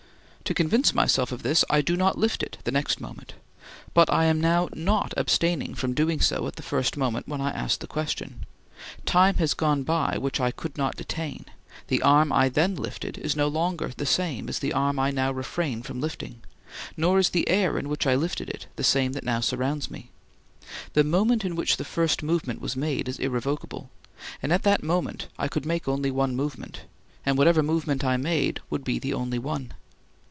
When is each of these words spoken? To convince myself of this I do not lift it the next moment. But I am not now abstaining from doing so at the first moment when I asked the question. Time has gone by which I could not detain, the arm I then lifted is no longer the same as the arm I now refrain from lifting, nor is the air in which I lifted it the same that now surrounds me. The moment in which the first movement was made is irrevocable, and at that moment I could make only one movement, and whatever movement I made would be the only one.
To 0.51 0.53
convince 0.53 0.93
myself 0.93 1.31
of 1.31 1.43
this 1.43 1.63
I 1.69 1.79
do 1.79 1.95
not 1.95 2.17
lift 2.17 2.43
it 2.43 2.57
the 2.65 2.73
next 2.73 2.99
moment. 2.99 3.35
But 3.93 4.11
I 4.11 4.25
am 4.25 4.41
not 4.41 4.75
now 4.75 5.07
abstaining 5.15 5.75
from 5.75 5.93
doing 5.93 6.19
so 6.19 6.45
at 6.45 6.57
the 6.57 6.61
first 6.61 6.97
moment 6.97 7.25
when 7.25 7.39
I 7.39 7.51
asked 7.51 7.79
the 7.79 7.87
question. 7.87 8.45
Time 9.05 9.35
has 9.35 9.53
gone 9.53 9.83
by 9.83 10.17
which 10.17 10.41
I 10.41 10.51
could 10.51 10.77
not 10.77 10.97
detain, 10.97 11.45
the 11.87 12.01
arm 12.01 12.33
I 12.33 12.49
then 12.49 12.75
lifted 12.75 13.17
is 13.17 13.33
no 13.33 13.47
longer 13.47 13.93
the 13.95 14.05
same 14.05 14.49
as 14.49 14.59
the 14.59 14.73
arm 14.73 14.99
I 14.99 15.09
now 15.09 15.31
refrain 15.31 15.83
from 15.83 16.01
lifting, 16.01 16.41
nor 16.97 17.17
is 17.17 17.29
the 17.29 17.47
air 17.47 17.79
in 17.79 17.87
which 17.87 18.05
I 18.05 18.15
lifted 18.15 18.49
it 18.49 18.67
the 18.75 18.83
same 18.83 19.13
that 19.13 19.23
now 19.23 19.39
surrounds 19.39 19.89
me. 19.89 20.09
The 20.91 21.05
moment 21.05 21.45
in 21.45 21.55
which 21.55 21.77
the 21.77 21.85
first 21.85 22.21
movement 22.21 22.59
was 22.59 22.75
made 22.75 23.07
is 23.07 23.19
irrevocable, 23.19 23.89
and 24.43 24.51
at 24.51 24.63
that 24.63 24.83
moment 24.83 25.29
I 25.39 25.47
could 25.47 25.65
make 25.65 25.87
only 25.87 26.11
one 26.11 26.35
movement, 26.35 26.81
and 27.25 27.37
whatever 27.37 27.63
movement 27.63 28.03
I 28.03 28.17
made 28.17 28.59
would 28.69 28.83
be 28.83 28.99
the 28.99 29.13
only 29.13 29.39
one. 29.39 29.71